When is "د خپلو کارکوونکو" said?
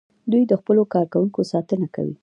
0.47-1.39